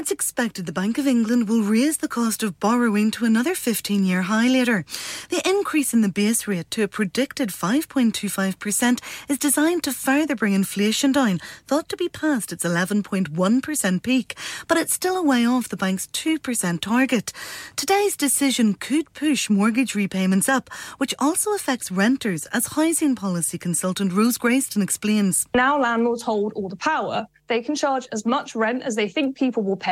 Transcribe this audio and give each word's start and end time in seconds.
It's 0.00 0.10
expected 0.10 0.64
the 0.64 0.72
Bank 0.72 0.96
of 0.96 1.06
England 1.06 1.46
will 1.46 1.60
raise 1.60 1.98
the 1.98 2.08
cost 2.08 2.42
of 2.42 2.58
borrowing 2.58 3.10
to 3.10 3.26
another 3.26 3.54
15 3.54 4.02
year 4.02 4.22
high 4.22 4.48
later. 4.48 4.86
The 5.28 5.46
increase 5.46 5.92
in 5.92 6.00
the 6.00 6.08
base 6.08 6.48
rate 6.48 6.70
to 6.70 6.82
a 6.82 6.88
predicted 6.88 7.50
5.25% 7.50 9.02
is 9.28 9.36
designed 9.36 9.82
to 9.82 9.92
further 9.92 10.34
bring 10.34 10.54
inflation 10.54 11.12
down, 11.12 11.38
thought 11.66 11.90
to 11.90 11.98
be 11.98 12.08
past 12.08 12.50
its 12.50 12.64
11.1% 12.64 14.02
peak, 14.02 14.38
but 14.66 14.78
it's 14.78 14.94
still 14.94 15.18
a 15.18 15.22
way 15.22 15.44
off 15.44 15.68
the 15.68 15.76
bank's 15.76 16.06
2% 16.06 16.80
target. 16.80 17.34
Today's 17.76 18.16
decision 18.16 18.72
could 18.72 19.12
push 19.12 19.50
mortgage 19.50 19.94
repayments 19.94 20.48
up, 20.48 20.70
which 20.96 21.14
also 21.18 21.52
affects 21.52 21.90
renters, 21.90 22.46
as 22.54 22.68
housing 22.68 23.16
policy 23.16 23.58
consultant 23.58 24.14
Rose 24.14 24.38
Grayston 24.38 24.82
explains. 24.82 25.46
Now 25.54 25.78
landlords 25.78 26.22
hold 26.22 26.54
all 26.54 26.70
the 26.70 26.76
power 26.76 27.26
they 27.50 27.60
can 27.60 27.74
charge 27.74 28.06
as 28.12 28.24
much 28.24 28.54
rent 28.54 28.84
as 28.84 28.94
they 28.94 29.08
think 29.08 29.36
people 29.36 29.64
will 29.64 29.76
pay, 29.76 29.89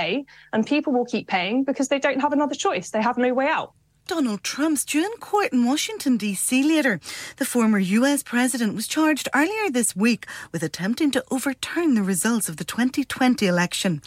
and 0.53 0.67
people 0.67 0.93
will 0.93 1.05
keep 1.05 1.29
paying 1.29 1.65
because 1.65 1.89
they 1.89 1.99
don't 1.99 2.21
have 2.21 2.33
another 2.33 2.55
choice. 2.55 2.91
They 2.91 3.03
have 3.03 3.19
no 3.19 3.33
way 3.35 3.47
out. 3.47 3.73
Donald 4.09 4.43
Trump's 4.43 4.87
due 4.87 5.05
in 5.05 5.13
court 5.21 5.53
in 5.53 5.67
Washington, 5.67 6.17
D.C. 6.17 6.63
later. 6.63 6.99
The 7.37 7.45
former 7.45 7.79
U.S. 7.79 8.23
president 8.23 8.75
was 8.75 8.89
charged 8.89 9.29
earlier 9.35 9.71
this 9.71 9.95
week 9.95 10.27
with 10.51 10.63
attempting 10.63 11.11
to 11.11 11.25
overturn 11.31 11.95
the 11.95 12.03
results 12.03 12.49
of 12.49 12.57
the 12.57 12.65
2020 12.65 13.47
election. 13.47 14.01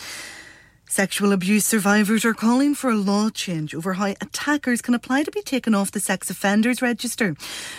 Sexual 0.91 1.31
abuse 1.31 1.63
survivors 1.63 2.25
are 2.25 2.33
calling 2.33 2.75
for 2.75 2.89
a 2.89 2.95
law 2.95 3.29
change 3.29 3.73
over 3.73 3.93
how 3.93 4.07
attackers 4.19 4.81
can 4.81 4.93
apply 4.93 5.23
to 5.23 5.31
be 5.31 5.41
taken 5.41 5.73
off 5.73 5.89
the 5.89 6.01
sex 6.01 6.29
offenders 6.29 6.81
register. 6.81 7.33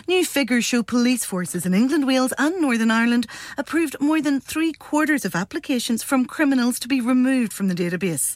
New 0.08 0.24
figures 0.24 0.64
show 0.64 0.82
police 0.82 1.22
forces 1.22 1.66
in 1.66 1.74
England, 1.74 2.06
Wales, 2.06 2.32
and 2.38 2.58
Northern 2.62 2.90
Ireland 2.90 3.26
approved 3.58 4.00
more 4.00 4.22
than 4.22 4.40
three 4.40 4.72
quarters 4.72 5.26
of 5.26 5.36
applications 5.36 6.02
from 6.02 6.24
criminals 6.24 6.78
to 6.78 6.88
be 6.88 7.02
removed 7.02 7.52
from 7.52 7.68
the 7.68 7.74
database. 7.74 8.34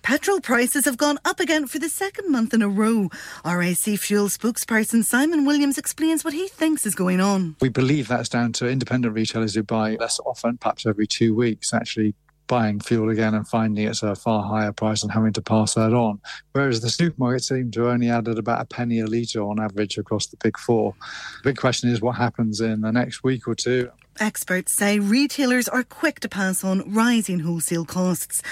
Petrol 0.00 0.40
prices 0.40 0.86
have 0.86 0.96
gone 0.96 1.18
up 1.26 1.38
again 1.38 1.66
for 1.66 1.78
the 1.78 1.90
second 1.90 2.32
month 2.32 2.54
in 2.54 2.62
a 2.62 2.68
row. 2.70 3.10
RAC 3.44 3.98
Fuel 3.98 4.28
spokesperson 4.28 5.04
Simon 5.04 5.44
Williams 5.44 5.76
explains 5.76 6.24
what 6.24 6.32
he 6.32 6.48
thinks 6.48 6.86
is 6.86 6.94
going 6.94 7.20
on. 7.20 7.56
We 7.60 7.68
believe 7.68 8.08
that's 8.08 8.30
down 8.30 8.54
to 8.54 8.70
independent 8.70 9.14
retailers 9.14 9.54
who 9.54 9.62
buy 9.62 9.96
less 10.00 10.18
often, 10.24 10.56
perhaps 10.56 10.86
every 10.86 11.06
two 11.06 11.34
weeks, 11.34 11.74
actually 11.74 12.14
buying 12.52 12.78
fuel 12.80 13.08
again 13.08 13.32
and 13.32 13.48
finding 13.48 13.86
it's 13.86 14.02
a 14.02 14.14
far 14.14 14.42
higher 14.42 14.72
price 14.72 15.02
and 15.02 15.10
having 15.10 15.32
to 15.32 15.40
pass 15.40 15.72
that 15.72 15.94
on. 15.94 16.20
Whereas 16.52 16.82
the 16.82 16.88
supermarkets 16.88 17.44
seem 17.44 17.70
to 17.70 17.88
only 17.88 18.10
added 18.10 18.36
about 18.36 18.60
a 18.60 18.66
penny 18.66 19.00
a 19.00 19.06
litre 19.06 19.40
on 19.40 19.58
average 19.58 19.96
across 19.96 20.26
the 20.26 20.36
big 20.36 20.58
four. 20.58 20.94
The 21.38 21.48
big 21.48 21.56
question 21.56 21.88
is 21.88 22.02
what 22.02 22.16
happens 22.16 22.60
in 22.60 22.82
the 22.82 22.92
next 22.92 23.24
week 23.24 23.48
or 23.48 23.54
two. 23.54 23.90
Experts 24.20 24.70
say 24.70 24.98
retailers 24.98 25.66
are 25.66 25.82
quick 25.82 26.20
to 26.20 26.28
pass 26.28 26.62
on 26.62 26.92
rising 26.92 27.38
wholesale 27.38 27.86
costs. 27.86 28.42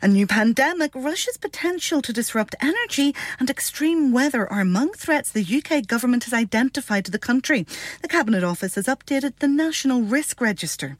A 0.00 0.06
new 0.06 0.28
pandemic, 0.28 0.94
Russia's 0.94 1.36
potential 1.36 2.00
to 2.02 2.12
disrupt 2.12 2.54
energy 2.60 3.16
and 3.40 3.50
extreme 3.50 4.12
weather 4.12 4.46
are 4.46 4.60
among 4.60 4.92
threats 4.92 5.32
the 5.32 5.44
UK 5.44 5.88
government 5.88 6.22
has 6.22 6.32
identified 6.32 7.04
to 7.04 7.10
the 7.10 7.18
country. 7.18 7.66
The 8.00 8.06
Cabinet 8.06 8.44
Office 8.44 8.76
has 8.76 8.86
updated 8.86 9.40
the 9.40 9.48
National 9.48 10.02
Risk 10.02 10.40
Register. 10.40 10.96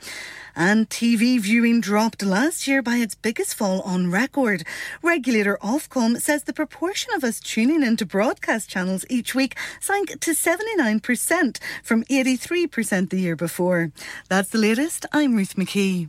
And 0.57 0.91
TV 0.91 1.39
viewing 1.39 1.81
dropped 1.81 2.25
last 2.25 2.67
year 2.67 2.83
by 2.83 2.97
its 2.97 3.15
biggest 3.15 3.55
fall 3.55 3.83
on 3.83 4.11
record. 4.11 4.67
Regulator 5.01 5.57
Ofcom 5.63 6.21
says 6.21 6.43
the 6.43 6.53
proportion 6.53 7.15
of 7.15 7.23
us 7.23 7.39
tuning 7.39 7.85
into 7.85 8.05
broadcast 8.05 8.69
channels 8.69 9.07
each 9.09 9.33
week 9.33 9.57
sank 9.79 10.19
to 10.19 10.33
79% 10.33 11.59
from 11.85 12.03
83% 12.03 13.11
the 13.11 13.21
year 13.21 13.37
before. 13.37 13.93
That's 14.29 14.51
the 14.51 14.59
latest. 14.59 15.07
I'm 15.13 15.37
Ruth 15.37 15.55
McKee. 15.55 16.09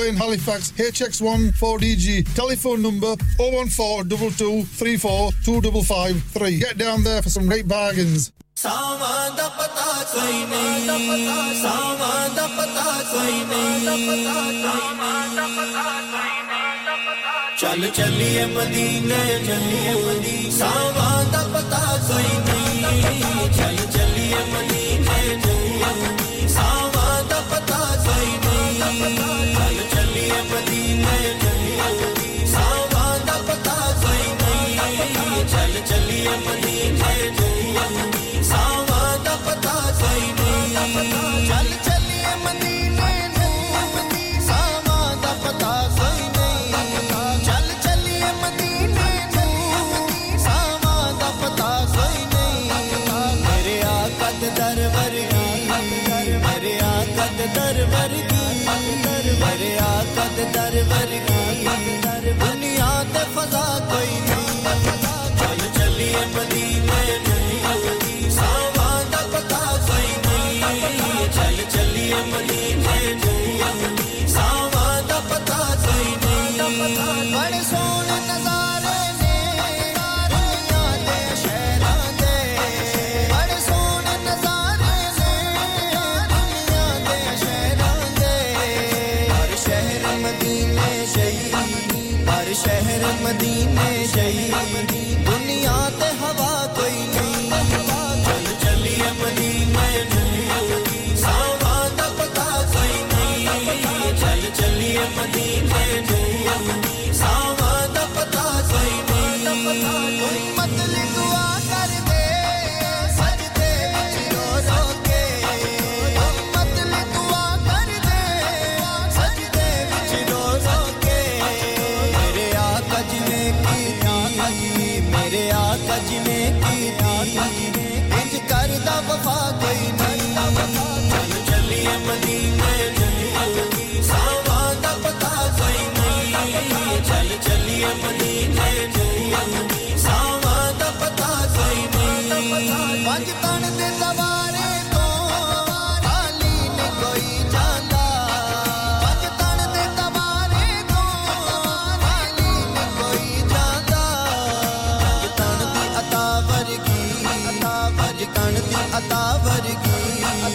Lane, 0.00 0.16
Halifax, 0.16 0.72
HX1 0.72 1.52
4DG. 1.60 2.24
Telephone 2.34 2.80
number 2.80 3.14
014 3.38 4.08
Get 6.58 6.78
down 6.78 7.04
there 7.04 7.20
for 7.20 7.28
some 7.28 7.46
great 7.46 7.68
bargains. 7.68 8.32
ਚੱਲ 17.60 17.88
ਚੱਲੀਏ 17.96 18.44
ਮਦੀਨੇ 18.46 19.18
ਚੱਲੀਏ 19.46 19.92
ਮਦੀਨੇ 19.94 20.50
ਸਾਵਾਂ 20.58 21.24
ਦਾ 21.32 21.42
ਪਤਾ 21.52 21.80
ਕੋਈ 22.08 22.38
ਨਹੀਂ 22.46 23.50
ਚੱਲ 23.58 23.76
ਚੱਲੀਏ 23.92 24.44
ਮਦੀਨੇ 24.52 25.38
ਚੱਲੀਏ 25.44 26.48
ਸਾਵਾਂ 26.48 27.22
ਦਾ 27.24 27.40
ਪਤਾ 27.50 27.84
ਕੋਈ 28.06 28.30
ਨਹੀਂ 28.44 29.29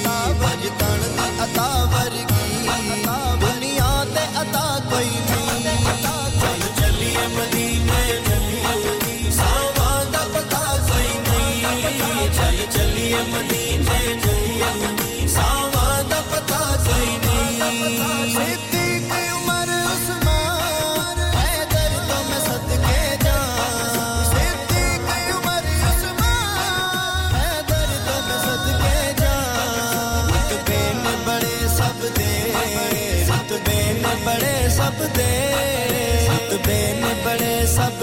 た 0.03 0.24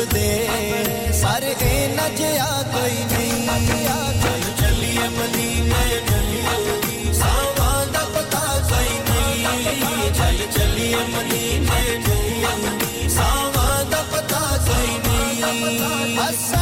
ਲੱਭਦੇ 0.02 0.48
ਪਰ 1.22 1.42
ਇਹ 1.42 1.88
ਨਜਿਆ 1.88 2.46
ਕੋਈ 2.72 3.04
ਨਹੀਂ 3.04 3.86
ਆ 3.88 3.96
ਕੋਈ 4.22 4.52
ਚੱਲੀਏ 4.60 5.08
ਮਦੀਨੇ 5.08 6.00
ਚੱਲੀਏ 6.08 7.12
ਸਾਵਾਂ 7.12 7.86
ਦਾ 7.86 8.04
ਪਤਾ 8.14 8.40
ਕੋਈ 8.70 8.98
ਨਹੀਂ 9.08 10.10
ਚੱਲ 10.12 10.38
ਚੱਲੀਏ 10.54 11.04
ਮਦੀਨੇ 11.08 11.98
ਚੱਲੀਏ 12.00 13.08
ਸਾਵਾਂ 13.08 13.84
ਦਾ 13.84 14.02
ਪਤਾ 14.12 14.40
ਕੋਈ 14.66 14.98
ਨਹੀਂ 15.06 16.18
ਅਸਾਂ 16.28 16.61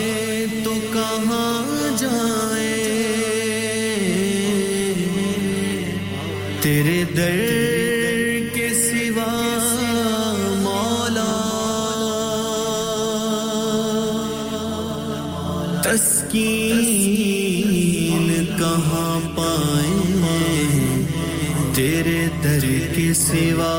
सिवा 23.13 23.73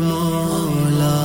मौला। 0.00 1.16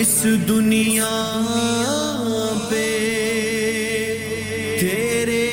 इस 0.00 0.22
दुनिया 0.46 1.10
पे 2.70 2.88
तेरे 4.80 5.46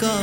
का 0.00 0.16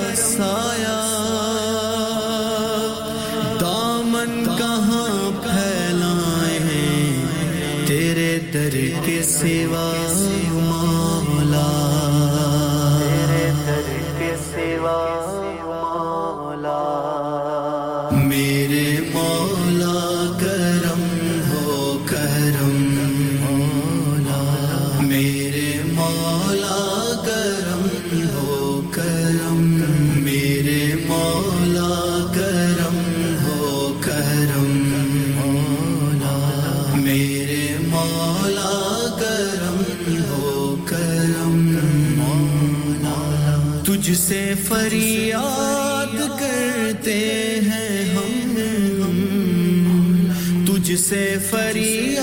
दामन 3.62 4.34
कहाँ 4.60 5.32
फैलाए 5.46 6.58
हैं 6.68 7.86
तेरे 7.88 8.32
दर 8.54 8.76
के 9.06 9.22
सेवा 9.24 9.88
मामला 10.70 11.95
तुझसे 50.96 51.38
फरी 51.52 52.16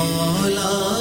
मौला 0.00 0.99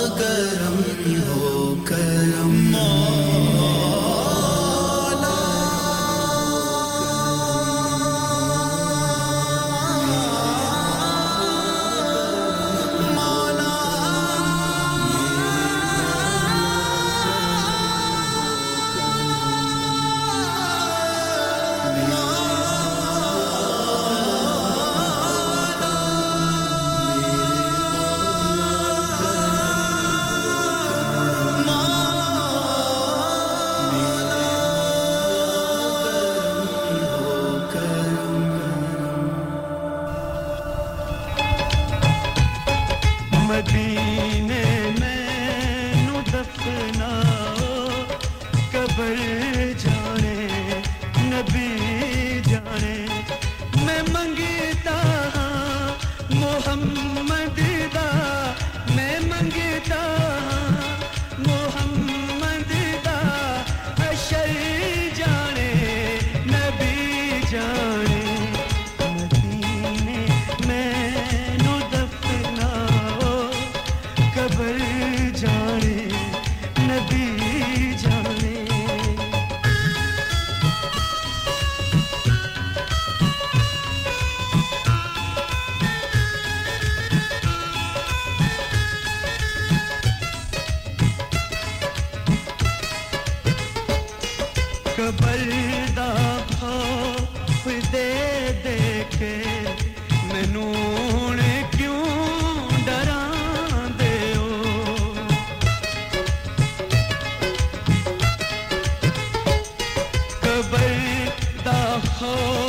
بيت 110.62 111.34
دخول 111.66 112.69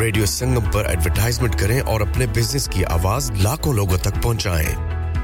रेडियो 0.00 0.26
संगम 0.26 0.66
पर 0.72 0.90
एडवर्टाइजमेंट 0.90 1.54
करें 1.60 1.80
और 1.82 2.02
अपने 2.02 2.26
बिज़नेस 2.26 2.66
की 2.68 2.82
आवाज़ 2.94 3.32
लाखों 3.42 3.74
लोगों 3.76 3.98
तक 3.98 4.20
पहुंचाएँ। 4.22 4.95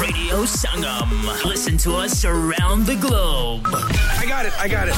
Radio 0.00 0.42
Sangam. 0.42 1.44
Listen 1.44 1.78
to 1.78 1.94
us 1.94 2.24
around 2.24 2.86
the 2.86 2.96
globe. 2.96 3.66
I 3.72 4.24
got 4.26 4.44
it. 4.44 4.52
I 4.58 4.66
got 4.66 4.88
it. 4.88 4.94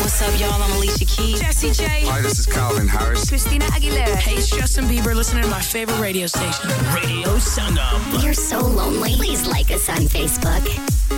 What's 0.00 0.22
up, 0.22 0.40
y'all? 0.40 0.62
I'm 0.62 0.72
Alicia 0.76 1.04
Keys. 1.04 1.40
Jessie 1.40 1.72
J. 1.72 2.06
Hi, 2.06 2.22
this 2.22 2.38
is 2.38 2.46
Calvin 2.46 2.88
Harris. 2.88 3.28
Christina 3.28 3.66
Aguilera. 3.66 4.16
Hey, 4.16 4.36
it's 4.36 4.48
Justin 4.48 4.84
Bieber 4.84 5.14
listening 5.14 5.42
to 5.42 5.50
my 5.50 5.60
favorite 5.60 6.00
radio 6.00 6.26
station. 6.26 6.70
Radio 6.94 7.36
Sangam. 7.36 8.24
You're 8.24 8.32
so 8.32 8.60
lonely. 8.60 9.14
Please 9.16 9.46
like 9.46 9.70
us 9.70 9.88
on 9.88 9.98
Facebook. 9.98 11.17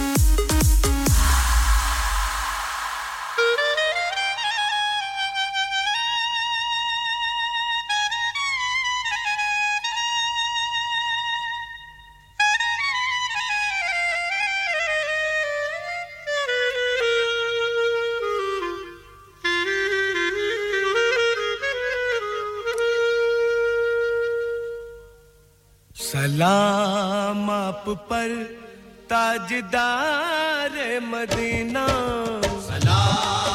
आप 27.80 27.88
पर 27.88 28.28
ताजदार 29.08 30.74
Medina. 31.00 31.86
सलाम। 32.68 33.49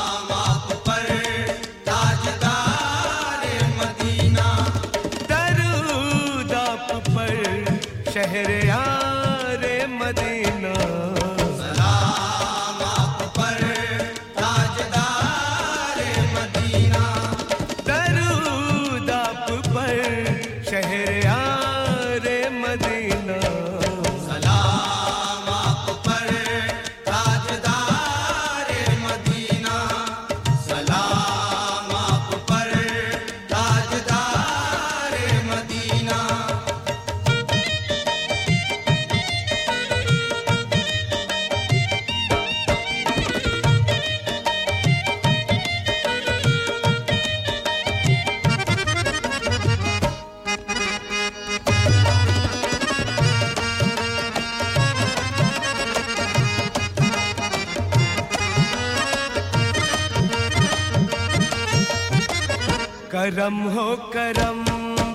करम 63.46 63.58
हो 63.74 63.84
करम 64.14 64.64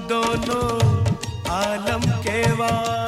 दोनों 0.09 0.67
आलम 1.55 2.03
के 2.27 2.43
वाली 2.61 3.00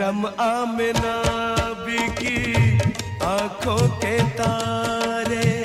रम 0.00 0.26
आमना 0.40 1.16
बिकी 1.84 2.38
आँखों 3.22 3.88
के 4.00 4.16
तारे। 4.38 5.59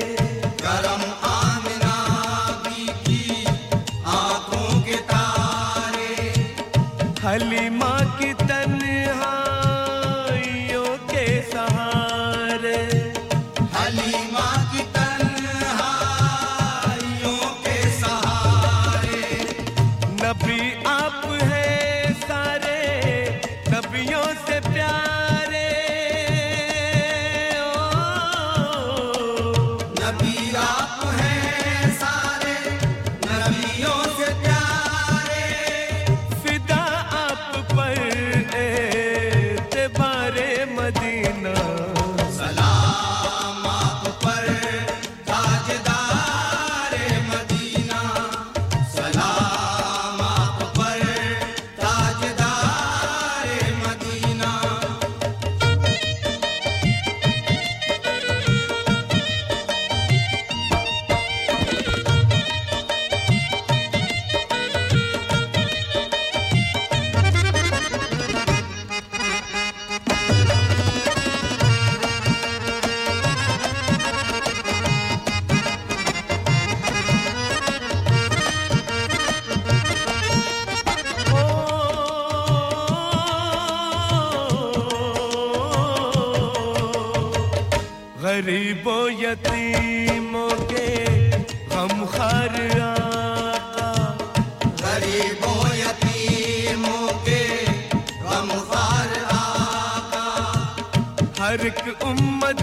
हर 101.45 101.65
एक 101.65 102.03
उम्मत 102.05 102.61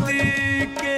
के 0.80 0.96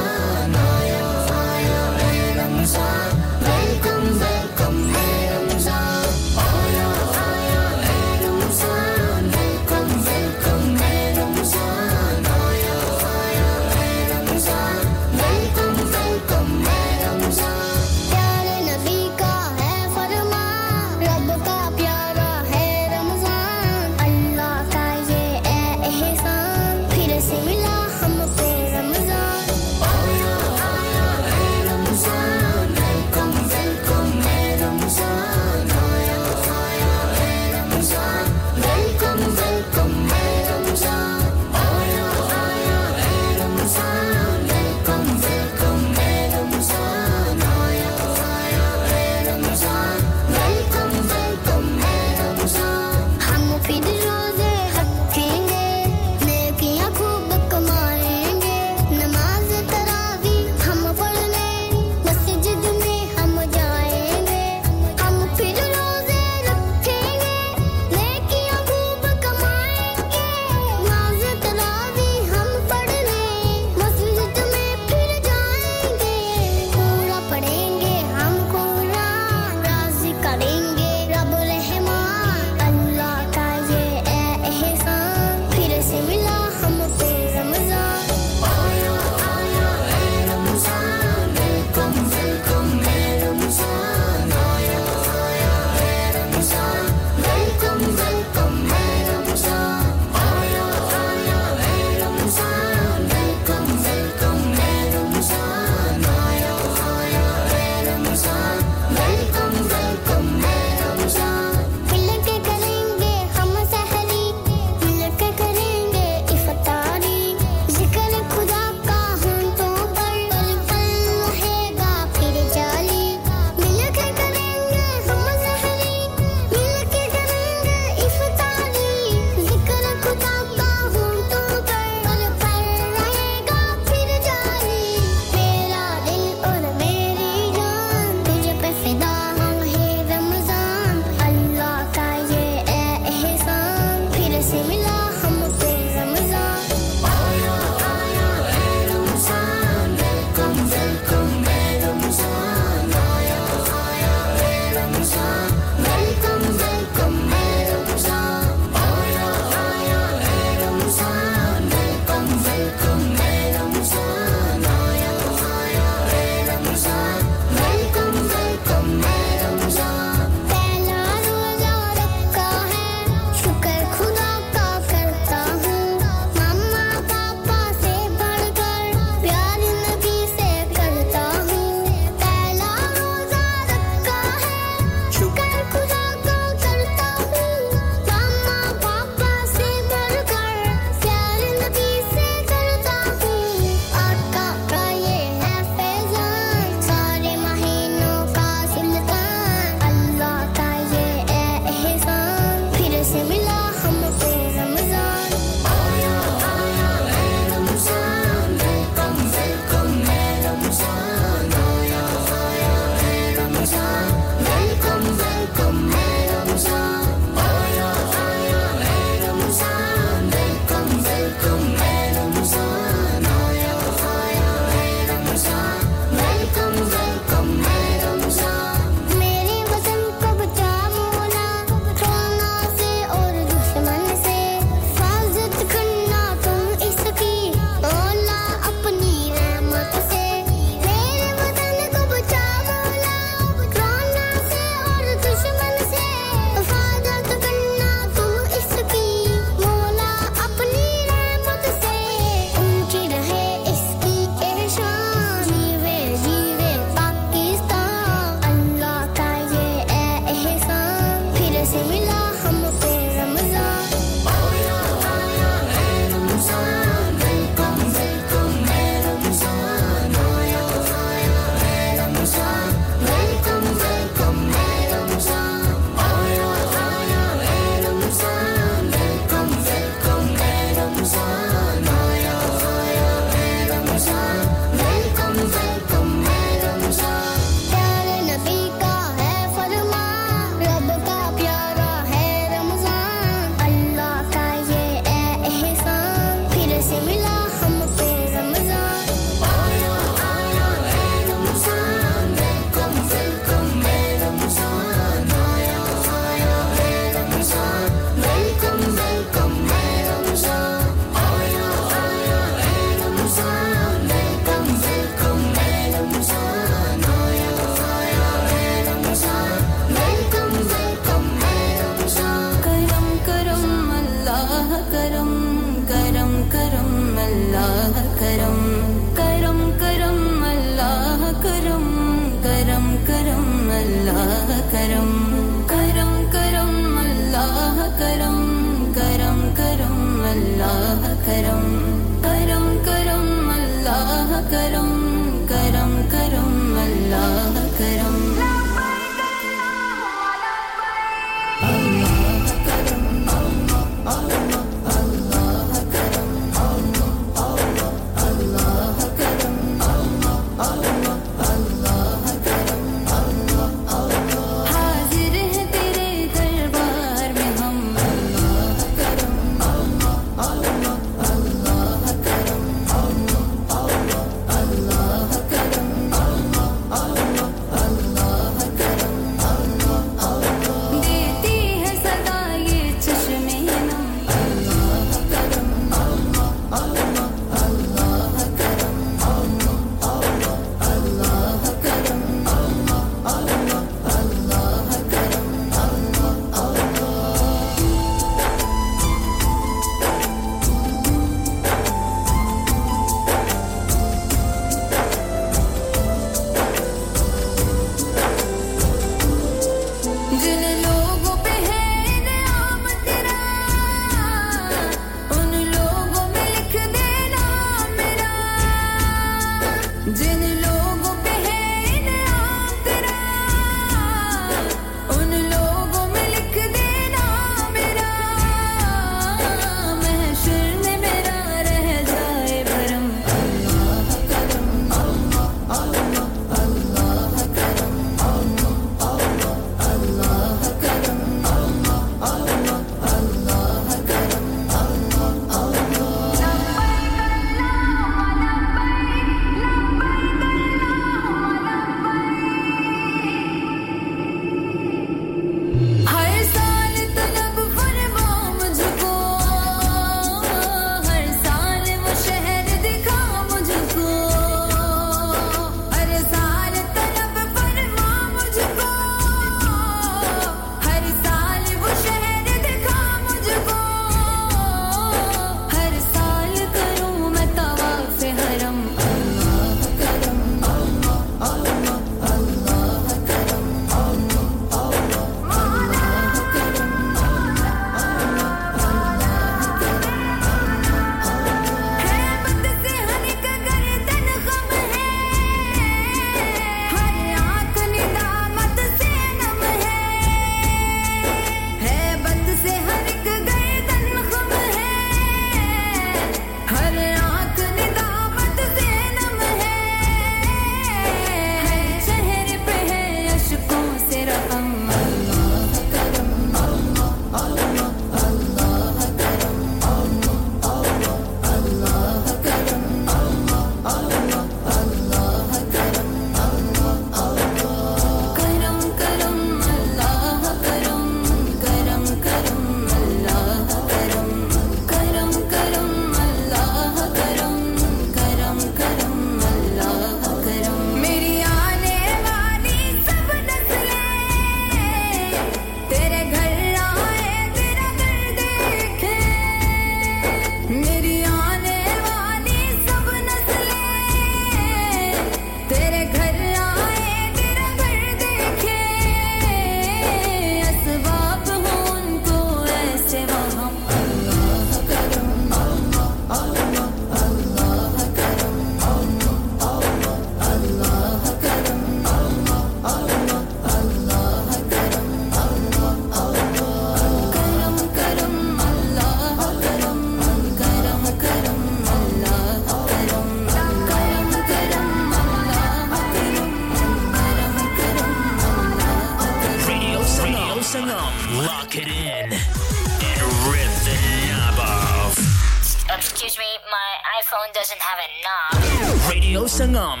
phone 597.42 597.52
doesn't 597.54 597.80
have 597.80 598.00
enough. 598.10 599.10
Radio 599.10 599.44
Sangam. 599.44 600.00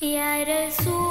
Ya 0.00 0.44
Rasul. 0.44 1.05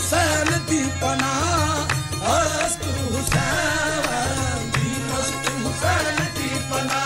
Hussain 0.00 0.50
दी 0.68 0.80
पना 1.00 1.30
हुसैन 3.14 4.62
दी 4.76 4.92
मस्त 5.08 5.48
हुसैन 5.64 6.20
दी 6.36 6.48
पना 6.70 7.00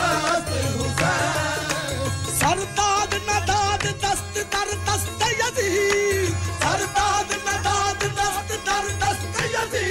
अस्त 0.00 0.50
हुसैन। 0.80 2.04
सरदाद 2.40 3.16
नदाद 3.30 3.86
दस्त 4.04 4.36
दर 4.56 4.74
दस्त 4.90 5.24
यजीद 5.40 6.36
सरदाद 6.64 7.32
नदाद 7.48 8.04
दस्त 8.20 8.50
दर 8.68 8.92
दस्त 9.04 9.42
यदि 9.56 9.88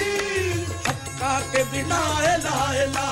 हक्का 0.88 1.34
के 1.54 1.64
बिना 1.74 2.04
ला 2.98 3.10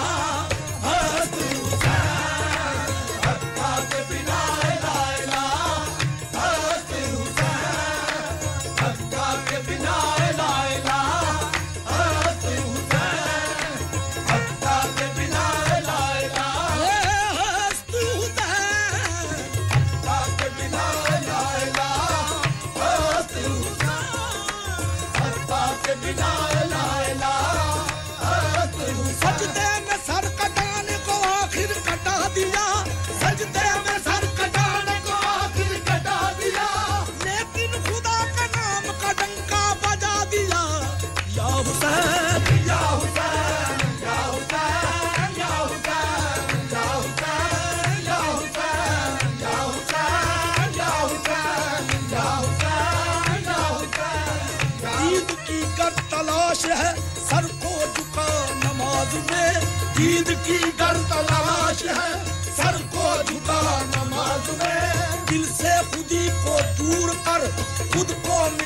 खुद 67.91 68.11
को 68.25 68.62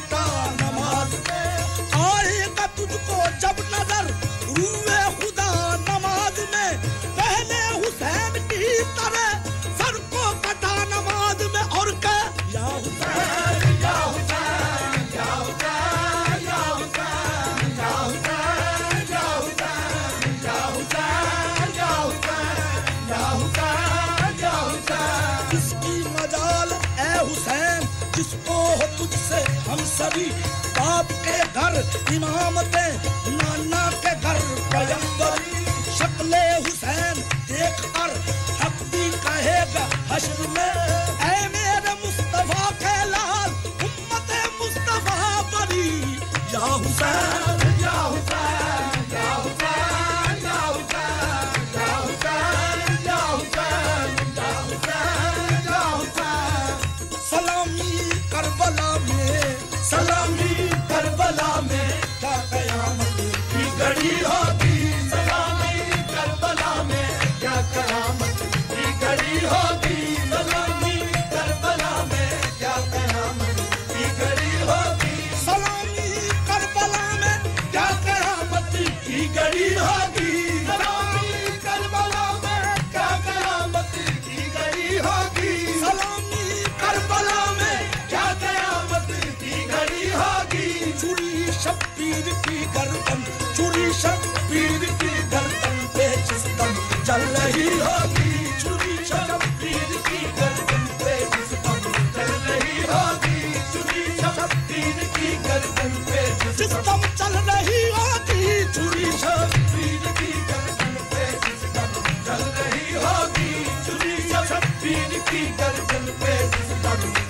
Pretty 114.88 115.20
big 115.30 115.58
girl 115.58 115.74
from 115.90 116.06
the 116.06 116.14
place 116.14 116.62
is 116.62 116.72
a 116.72 116.82
double. 116.82 117.27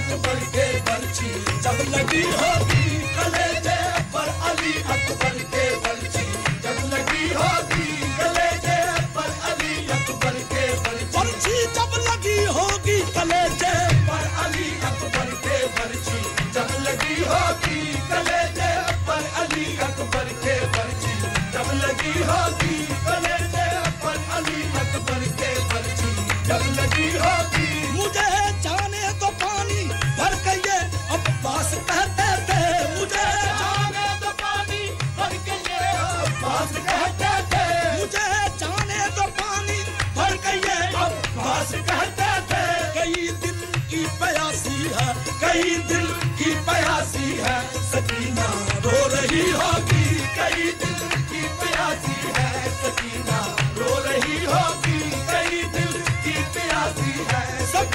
Akbar 0.00 0.38
के 0.54 0.66
बर्ची 0.88 1.30
जब 1.64 1.78
लगी 1.94 2.22
होगी 2.40 2.84
कलेजे 3.16 3.78
पर 4.14 4.28
अली 4.50 4.72
अकबर 4.94 5.36
के 5.54 5.64
बर्ची 5.84 6.24
जब 6.64 6.78
लगी 6.92 7.26
होगी 7.40 7.88
कलेजे 8.20 8.78
पर 9.16 9.30
अली 9.50 9.74
अकबर 9.96 10.38
के 10.52 10.64
बर्ची 10.86 11.56
जब 11.78 11.98
लगी 12.08 12.38
होगी 12.58 12.98
कलेजे 13.16 13.74
पर 14.10 14.24
अली 14.44 14.68
अकबर 14.90 15.34
के 15.46 15.58
बर्ची 15.78 16.20
जब 16.56 16.74
लगी 16.86 17.18
होगी 17.32 17.80
कलेजे 18.12 18.72
पर 19.10 19.28
अली 19.44 19.66
अकबर 19.88 20.32
के 20.46 20.56
बर्ची 20.76 21.14
जब 21.56 21.72
लगी 21.84 22.14
होगी 22.30 22.76
कलेजे 23.08 23.29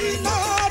Anymore. 0.06 0.65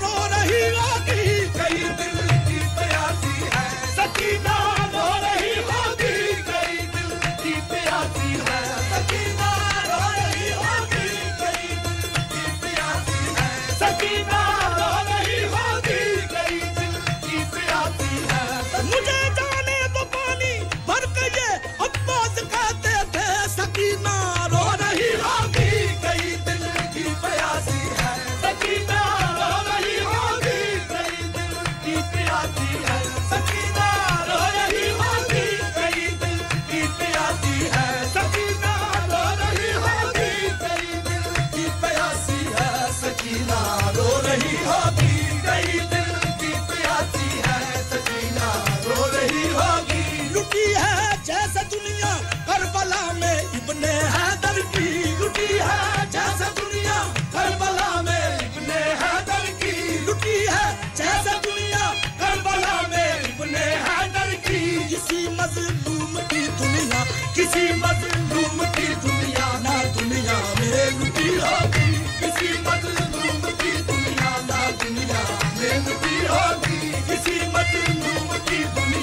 सीमत 77.25 77.73
नूम 78.03 78.37
की 78.49 78.65
दुनिया 78.77 78.94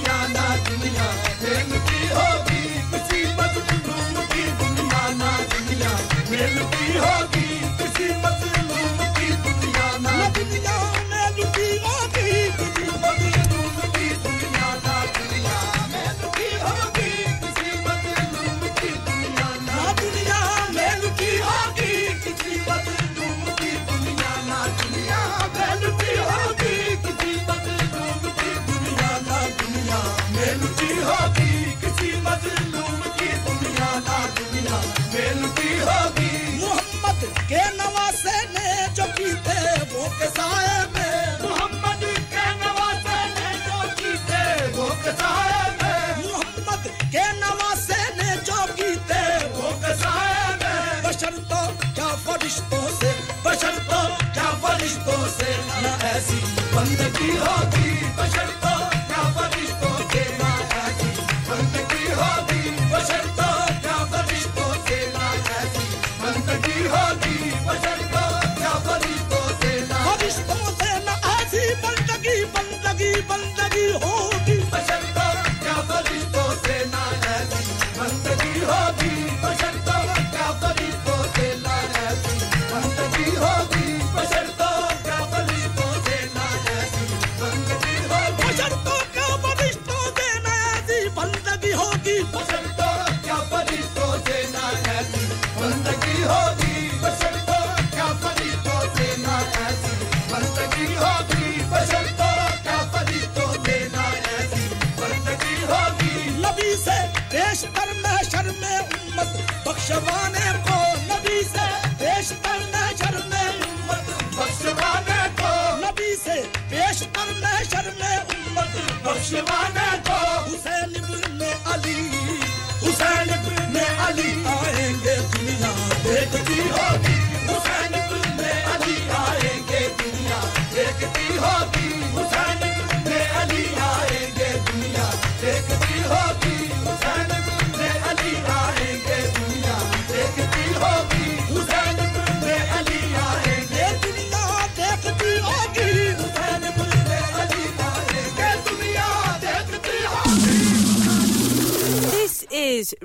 बंदगी 56.82 57.30
होगी 57.38 57.90
तो 58.18 58.51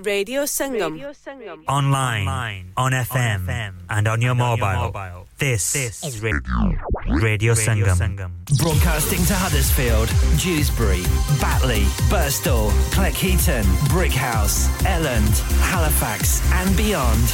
Radio 0.06 0.44
Sangam. 0.44 0.94
Online, 1.66 2.28
Online, 2.28 2.72
on, 2.76 2.92
FM, 2.92 3.40
on 3.40 3.46
FM 3.46 3.74
and 3.90 4.06
on 4.08 4.22
your, 4.22 4.30
and 4.30 4.38
mobile. 4.38 4.66
Your 4.66 4.76
mobile. 4.76 5.26
This, 5.38 5.72
this, 5.72 6.04
is 6.04 6.20
Radio, 6.20 6.40
Radio, 7.08 7.20
Radio 7.20 7.54
Sangam. 7.54 7.96
Sangam. 7.96 8.30
Broadcasting 8.56 9.18
to 9.24 9.34
Huddersfield, 9.34 10.08
Dewsbury, 10.38 11.02
Batley, 11.40 11.82
Birstall, 12.08 12.70
Cleckheaton, 12.92 13.64
Brighouse, 13.88 14.68
Elland, 14.84 15.36
Halifax, 15.60 16.40
and 16.52 16.74
beyond. 16.76 17.26